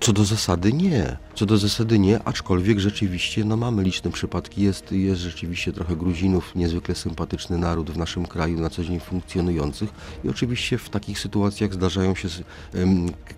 [0.00, 1.16] Co do zasady nie.
[1.34, 4.62] Co do zasady nie, aczkolwiek rzeczywiście no mamy liczne przypadki.
[4.62, 9.90] Jest, jest rzeczywiście trochę Gruzinów, niezwykle sympatyczny naród w naszym kraju na co dzień funkcjonujących
[10.24, 12.28] i oczywiście w takich sytuacjach zdarzają się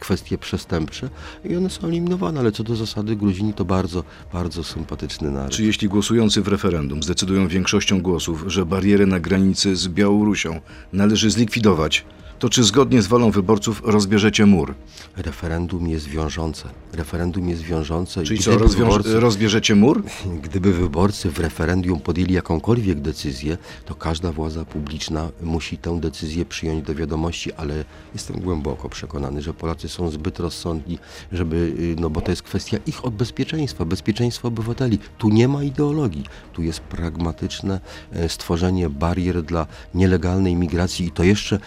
[0.00, 1.10] kwestie przestępcze
[1.44, 5.52] i one są eliminowane, ale co do zasady Gruzini to bardzo, bardzo sympatyczny naród.
[5.52, 10.60] Czy jeśli głosujący w referendum zdecydują większością głosów, że bariery na granicy z Białorusią
[10.92, 12.04] należy zlikwidować,
[12.42, 14.74] to czy zgodnie z wolą wyborców rozbierzecie mur?
[15.16, 16.68] Referendum jest wiążące.
[16.92, 18.22] Referendum jest wiążące.
[18.22, 20.02] Czyli co, wyborcy, rozbierzecie mur?
[20.42, 26.84] Gdyby wyborcy w referendum podjęli jakąkolwiek decyzję, to każda władza publiczna musi tę decyzję przyjąć
[26.84, 30.98] do wiadomości, ale jestem głęboko przekonany, że Polacy są zbyt rozsądni,
[31.32, 34.98] żeby, y, no bo to jest kwestia ich bezpieczeństwa, bezpieczeństwa obywateli.
[35.18, 37.80] Tu nie ma ideologii, tu jest pragmatyczne
[38.12, 41.58] e, stworzenie barier dla nielegalnej migracji i to jeszcze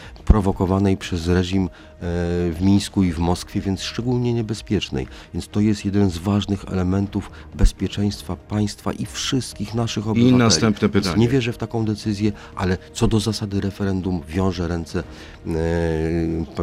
[0.97, 1.69] przez reżim
[2.01, 5.07] w Mińsku i w Moskwie, więc szczególnie niebezpiecznej.
[5.33, 10.35] Więc to jest jeden z ważnych elementów bezpieczeństwa państwa i wszystkich naszych obywateli.
[10.35, 11.15] I następne pytanie.
[11.15, 15.03] Więc nie wierzę w taką decyzję, ale co do zasady referendum wiąże ręce
[15.47, 15.51] e,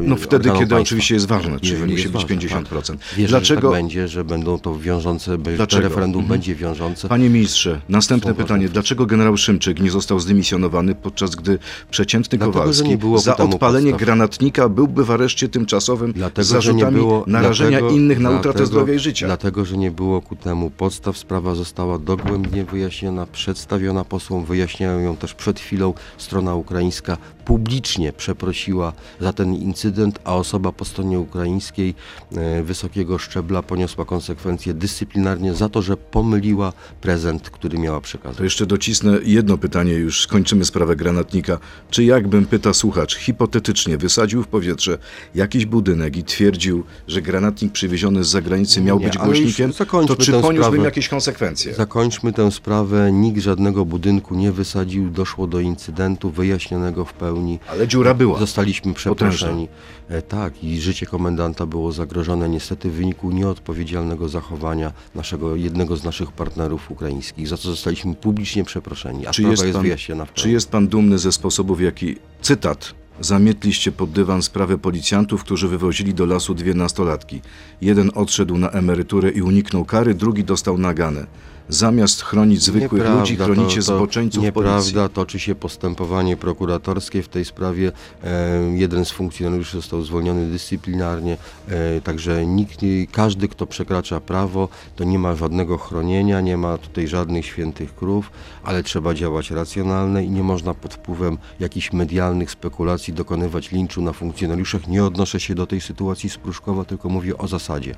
[0.02, 0.78] No wtedy, kiedy państwa.
[0.78, 2.86] oczywiście jest ważne, czyli musi być ważne, 50%.
[2.86, 2.96] Tak.
[3.16, 5.88] Wierzę, Dlaczego że tak będzie, że będą to wiążące, Dlaczego?
[5.88, 6.38] referendum mhm.
[6.38, 7.08] będzie wiążące.
[7.08, 8.68] Panie ministrze, następne pytanie.
[8.68, 11.58] Dlaczego generał Szymczyk nie został zdymisjonowany, podczas gdy
[11.90, 14.06] przeciętny Dlatego, Kowalski za odpalenie podstaw.
[14.06, 18.66] granatnika byłby w areszcie tymczasowym dlatego, z zarzutami było, narażenia dlatego, innych na utratę dlatego,
[18.66, 19.26] zdrowia i życia.
[19.26, 21.18] Dlatego, że nie było ku temu podstaw.
[21.18, 24.44] Sprawa została dogłębnie wyjaśniona, przedstawiona posłom.
[24.44, 27.16] Wyjaśniają ją też przed chwilą strona ukraińska.
[27.44, 31.94] Publicznie przeprosiła za ten incydent, a osoba po stronie ukraińskiej
[32.36, 38.36] e, wysokiego szczebla poniosła konsekwencje dyscyplinarnie za to, że pomyliła prezent, który miała przekazać.
[38.36, 41.58] To jeszcze docisnę jedno pytanie, już skończymy sprawę granatnika.
[41.90, 44.98] Czy jakbym, pyta słuchacz, hipotetycznie wysadził w powietrze
[45.34, 50.32] jakiś budynek i twierdził, że granatnik przywieziony z zagranicy miał nie, być głośnikiem, to czy
[50.32, 50.78] poniósłbym sprawę.
[50.78, 51.74] jakieś konsekwencje?
[51.74, 53.12] Zakończmy tę sprawę.
[53.12, 55.10] Nikt żadnego budynku nie wysadził.
[55.10, 57.31] Doszło do incydentu wyjaśnionego w pełni.
[57.70, 58.38] Ale dziura była.
[58.38, 59.68] Zostaliśmy przeproszeni.
[60.08, 66.04] E, tak, i życie komendanta było zagrożone niestety w wyniku nieodpowiedzialnego zachowania naszego, jednego z
[66.04, 70.42] naszych partnerów ukraińskich, za co zostaliśmy publicznie przeproszeni, a czy jest, jest pan, wyjaśniona pełni.
[70.42, 75.68] Czy jest pan dumny ze sposobów, w jaki, cytat, Zamietliście pod dywan sprawę policjantów, którzy
[75.68, 77.40] wywozili do lasu dwie nastolatki.
[77.80, 81.26] Jeden odszedł na emeryturę i uniknął kary, drugi dostał naganę.
[81.68, 84.92] Zamiast chronić zwykłych nieprawda, ludzi, chronicie to, to zboczeńców nieprawda, policji.
[84.92, 87.92] Nieprawda, toczy się postępowanie prokuratorskie w tej sprawie.
[88.24, 91.36] E, jeden z funkcjonariuszy został zwolniony dyscyplinarnie,
[91.68, 92.80] e, także nikt,
[93.12, 98.30] każdy, kto przekracza prawo, to nie ma żadnego chronienia, nie ma tutaj żadnych świętych krów,
[98.64, 104.12] ale trzeba działać racjonalnie i nie można pod wpływem jakichś medialnych spekulacji dokonywać linczu na
[104.12, 104.88] funkcjonariuszach.
[104.88, 107.94] Nie odnoszę się do tej sytuacji z Pruszkowa, tylko mówię o zasadzie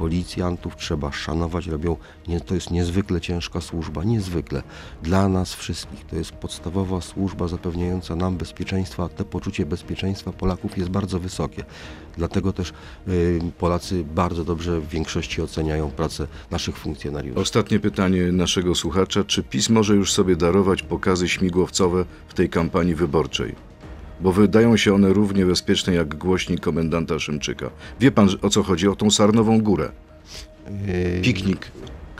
[0.00, 1.96] policjantów trzeba szanować, robią,
[2.28, 4.62] nie, to jest niezwykle ciężka służba, niezwykle.
[5.02, 10.90] Dla nas wszystkich to jest podstawowa służba zapewniająca nam bezpieczeństwa, te poczucie bezpieczeństwa Polaków jest
[10.90, 11.64] bardzo wysokie.
[12.16, 12.72] Dlatego też
[13.08, 17.40] y, Polacy bardzo dobrze w większości oceniają pracę naszych funkcjonariuszy.
[17.40, 19.24] Ostatnie pytanie naszego słuchacza.
[19.24, 23.69] Czy PiS może już sobie darować pokazy śmigłowcowe w tej kampanii wyborczej?
[24.20, 27.70] Bo wydają się one równie bezpieczne jak głośnik komendanta Szymczyka.
[28.00, 28.88] Wie pan o co chodzi?
[28.88, 29.88] O tą Sarnową Górę.
[30.86, 31.70] Yy, Piknik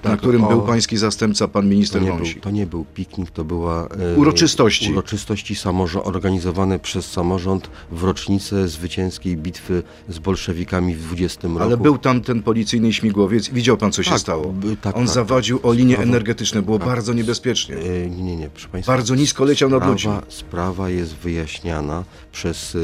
[0.05, 3.31] na którym o, był pański zastępca, pan minister to nie, był, to nie był piknik,
[3.31, 3.89] to była...
[4.15, 4.93] E, uroczystości.
[4.93, 5.55] Uroczystości
[6.03, 11.63] organizowane przez samorząd w rocznicę zwycięskiej bitwy z bolszewikami w 20 roku.
[11.63, 13.49] Ale był tam ten policyjny śmigłowiec.
[13.49, 14.55] Widział pan, co się tak, stało?
[14.83, 15.67] tak, On tak, zawadził tak.
[15.67, 16.63] o linie sprawa, energetyczne.
[16.63, 16.89] Było tak.
[16.89, 17.77] bardzo niebezpiecznie.
[17.77, 18.49] E, nie, nie, nie.
[18.49, 20.13] Proszę państwa, bardzo nisko leciał nad ludźmi.
[20.29, 22.77] Sprawa jest wyjaśniana przez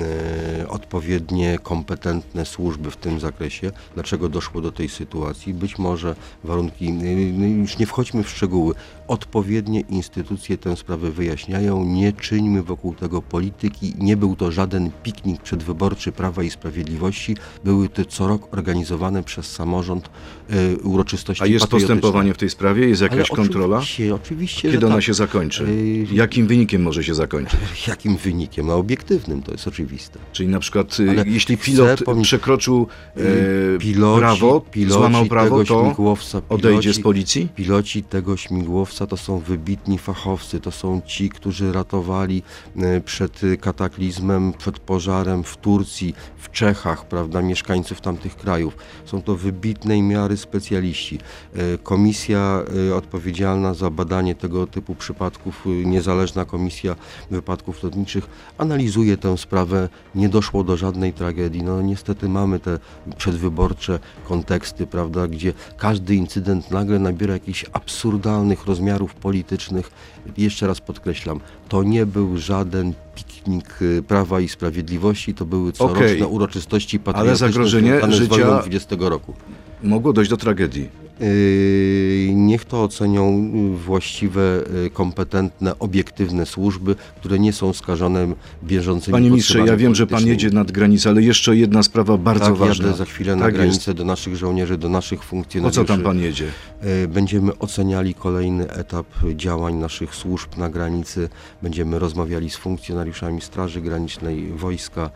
[0.00, 3.72] e, odpowiednie, kompetentne służby w tym zakresie.
[3.94, 5.54] Dlaczego doszło do tej sytuacji?
[5.54, 8.74] Być może warunki, y, y, już nie wchodźmy w szczegóły,
[9.08, 15.42] odpowiednie instytucje tę sprawę wyjaśniają, nie czyńmy wokół tego polityki, nie był to żaden piknik
[15.42, 20.10] przedwyborczy Prawa i Sprawiedliwości, były to co rok organizowane przez samorząd
[20.50, 22.88] y, uroczystości A jest postępowanie w tej sprawie?
[22.88, 23.76] Jest jakaś Ale kontrola?
[23.76, 24.70] Oczywiście, oczywiście.
[24.72, 25.04] Kiedy ona tak.
[25.04, 25.64] się zakończy?
[25.64, 27.60] Y, Jakim wynikiem może się zakończyć?
[27.88, 28.66] Jakim wynikiem?
[28.66, 30.18] No obiektywnym, to jest oczywiste.
[30.32, 35.94] Czyli na przykład jeśli pilot przekroczył e, piloci, prawo, piloci złamał prawo, to
[36.40, 36.54] śmigłowca.
[36.54, 37.48] Odejdzie piloci- z policji?
[37.54, 42.42] Piloci tego śmigłowca to są wybitni fachowcy, to są ci, którzy ratowali
[42.76, 48.76] e, przed kataklizmem, przed pożarem w Turcji, w Czechach, prawda, mieszkańców tamtych krajów.
[49.04, 51.18] Są to wybitnej miary specjaliści.
[51.54, 56.96] E, Komisja e, odpowiedzialna za badanie tego typu przypadków, niezależna komisja
[57.30, 58.26] wypadków lotniczych,
[58.58, 59.88] analizuje tę sprawę.
[60.14, 61.62] Nie doszło do żadnej tragedii.
[61.62, 62.78] No niestety mamy te
[63.16, 69.90] przedwyborcze konteksty, prawda, gdzie każdy incydent nagle nabiera jakichś absurdalnych rozmiarów politycznych.
[70.36, 76.04] Jeszcze raz podkreślam, to nie był żaden piknik y, Prawa i Sprawiedliwości, to były coroczne
[76.06, 76.22] Okej.
[76.22, 79.34] uroczystości patriotyczne zagrożenie związane z życia- wojną 20 roku.
[79.82, 81.03] Mogło dojść do tragedii.
[81.20, 88.26] Yy, Niech to ocenią yy, właściwe, yy, kompetentne, obiektywne służby, które nie są skażone
[88.64, 92.44] bieżącymi Panie ministrze, ja wiem, że pan jedzie nad granicę, ale jeszcze jedna sprawa bardzo
[92.46, 92.86] tak, ważna.
[92.86, 93.98] jadę za chwilę na Tak granicę jest.
[93.98, 95.80] do naszych żołnierzy, do naszych O funkcjonariuszy.
[95.80, 96.46] co tam pan jedzie?
[96.80, 101.28] E, Będziemy oceniali kolejny etap działań naszych służb na granicy.
[101.62, 105.10] Będziemy rozmawiali z funkcjonariuszami Straży Granicznej, wojska.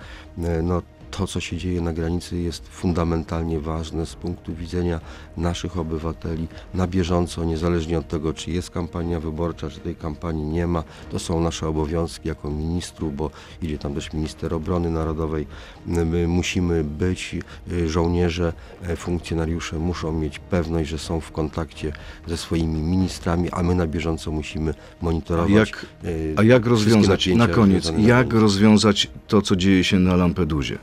[0.63, 5.01] No, to, co się dzieje na granicy, jest fundamentalnie ważne z punktu widzenia
[5.37, 10.66] naszych obywateli na bieżąco, niezależnie od tego, czy jest kampania wyborcza, czy tej kampanii nie
[10.66, 10.85] ma.
[11.11, 13.31] To są nasze obowiązki jako ministrów, bo
[13.62, 15.47] idzie tam też minister obrony narodowej.
[15.87, 17.37] My musimy być,
[17.73, 21.92] y, żołnierze, e, funkcjonariusze muszą mieć pewność, że są w kontakcie
[22.27, 25.53] ze swoimi ministrami, a my na bieżąco musimy monitorować.
[25.53, 30.16] A jak, y, a jak rozwiązać, na koniec, jak rozwiązać to, co dzieje się na
[30.16, 30.79] Lampedusie?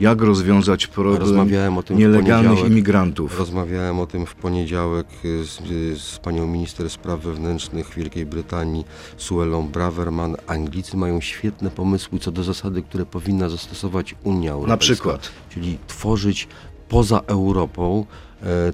[0.00, 1.48] Jak rozwiązać problem
[1.90, 3.38] nielegalnych imigrantów?
[3.38, 5.06] Rozmawiałem o tym w poniedziałek
[5.42, 5.58] z,
[6.00, 8.84] z panią minister spraw wewnętrznych Wielkiej Brytanii,
[9.16, 10.36] Suelą Braverman.
[10.46, 14.72] Anglicy mają świetne pomysły co do zasady, które powinna zastosować Unia Europejska.
[14.72, 15.30] Na przykład?
[15.50, 16.48] Czyli tworzyć
[16.88, 18.06] poza Europą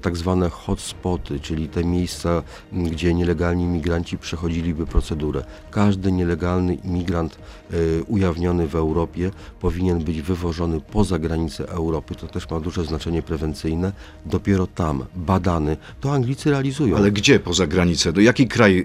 [0.02, 5.44] tak zwane hotspoty, czyli te miejsca, gdzie nielegalni imigranci przechodziliby procedurę.
[5.70, 7.38] Każdy nielegalny imigrant
[7.70, 12.14] e, ujawniony w Europie powinien być wywożony poza granice Europy.
[12.14, 13.92] To też ma duże znaczenie prewencyjne.
[14.26, 15.76] Dopiero tam, badany.
[16.00, 16.96] To Anglicy realizują.
[16.96, 18.12] Ale gdzie poza granicę?
[18.12, 18.82] Do jaki kraj y,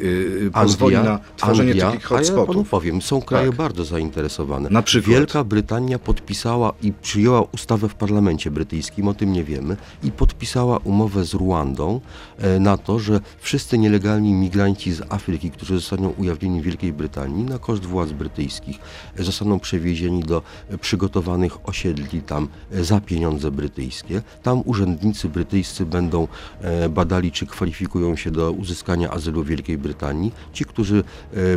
[0.47, 2.69] y, pozwoli na tworzenie Anglia, takich A ja panu hotspotów?
[2.69, 3.55] powiem, są kraje Tak.
[3.55, 4.69] bardzo zainteresowane.
[4.69, 5.11] Na przykład?
[5.15, 10.70] Wielka Brytania podpisała i przyjęła ustawę w parlamencie brytyjskim, o tym nie wiemy, i podpisała
[10.77, 12.01] umowę z Ruandą
[12.37, 17.43] e, na to, że wszyscy nielegalni imigranci z Afryki, którzy zostaną ujawnieni w Wielkiej Brytanii
[17.43, 18.79] na koszt władz brytyjskich,
[19.17, 24.21] e, zostaną przewiezieni do e, przygotowanych osiedli tam za pieniądze brytyjskie.
[24.43, 26.27] Tam urzędnicy brytyjscy będą
[26.89, 30.31] badali, czy kwalifikują się do uzyskania azylu w Wielkiej Brytanii.
[30.53, 31.03] Ci, którzy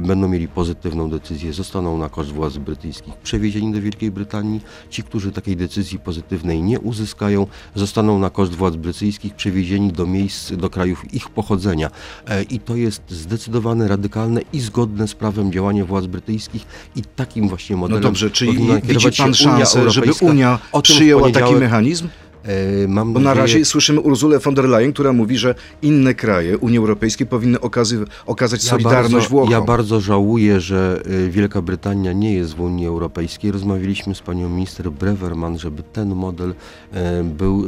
[0.02, 4.60] będą mieli pozytywną decyzję, zostaną na koszt władz brytyjskich przewiezieni do Wielkiej Brytanii.
[4.90, 9.03] Ci, którzy takiej decyzji pozytywnej nie uzyskają, zostaną na koszt władz brytyjskich
[9.36, 11.90] przewiezieni do miejsc, do krajów ich pochodzenia.
[12.28, 17.48] E, I to jest zdecydowane, radykalne i zgodne z prawem działanie władz brytyjskich i takim
[17.48, 20.12] właśnie No modelem dobrze, czyli widzi pan Unia szansę, żeby.
[20.20, 22.08] Unia przyjęła taki mechanizm?
[22.44, 26.14] E, Mam Bo na nadzieję, razie słyszymy Urzulę von der Leyen, która mówi, że inne
[26.14, 29.50] kraje Unii Europejskiej powinny okazy, okazać solidarność bardzo, Włochom.
[29.50, 33.52] Ja bardzo żałuję, że y, Wielka Brytania nie jest w Unii Europejskiej.
[33.52, 36.54] Rozmawialiśmy z panią minister Breverman, żeby ten model
[36.92, 37.64] e, był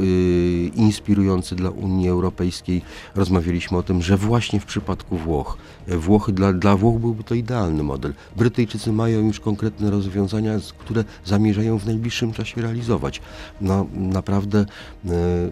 [0.75, 2.81] inspirujący dla Unii Europejskiej.
[3.15, 7.35] Rozmawialiśmy o tym, że właśnie w przypadku Włoch, e, Włochy dla, dla Włoch byłby to
[7.35, 8.13] idealny model.
[8.35, 13.21] Brytyjczycy mają już konkretne rozwiązania, które zamierzają w najbliższym czasie realizować.
[13.61, 15.09] No naprawdę e,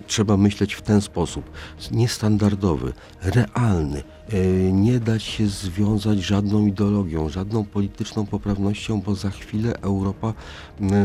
[0.08, 1.52] trzeba myśleć w ten sposób.
[1.92, 4.04] Niestandardowy, realny.
[4.34, 10.34] E, Nie dać się związać żadną ideologią, żadną polityczną poprawnością, bo za chwilę Europa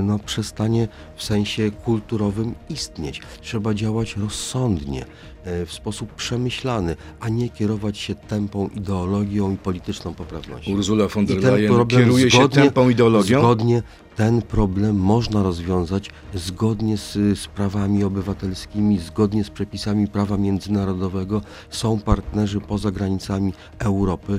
[0.03, 3.21] no, przestanie w sensie kulturowym istnieć.
[3.41, 5.05] Trzeba działać rozsądnie,
[5.45, 10.73] e, w sposób przemyślany, a nie kierować się tępą ideologią i polityczną poprawnością.
[10.73, 13.39] Ursula von der Leyen kieruje się zgodnie- tępą ideologią?
[13.41, 13.83] Zgodnie
[14.21, 21.43] ten problem można rozwiązać zgodnie z, z prawami obywatelskimi, zgodnie z przepisami prawa międzynarodowego.
[21.71, 24.39] Są partnerzy poza granicami Europy,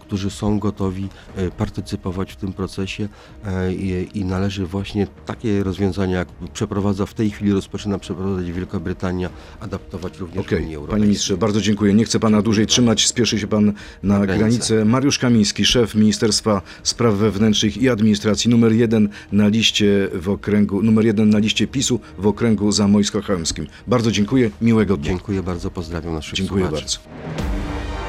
[0.00, 3.08] którzy są gotowi e, partycypować w tym procesie
[3.44, 8.80] e, i, i należy właśnie takie rozwiązania, jak przeprowadza w tej chwili, rozpoczyna przeprowadzać Wielka
[8.80, 10.98] Brytania, adaptować również Okej, Unii Europejskiej.
[10.98, 11.94] panie ministrze, bardzo dziękuję.
[11.94, 14.38] Nie chcę pana dłużej trzymać, spieszy się pan na granicę.
[14.38, 14.84] granicę.
[14.84, 21.06] Mariusz Kamiński, szef Ministerstwa Spraw Wewnętrznych i Administracji, numer jeden na liście w okręgu, numer
[21.06, 23.66] jeden na liście PiSu w okręgu zamojsko-chełmskim.
[23.86, 25.08] Bardzo dziękuję, miłego dnia.
[25.08, 26.82] Dziękuję bardzo, pozdrawiam naszych Dziękuję słuchaczy.
[26.82, 26.98] bardzo.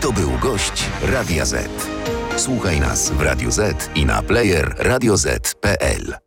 [0.02, 1.70] To był gość Radia Z.
[2.38, 6.27] Słuchaj nas w Radio Z i na player radioz.pl.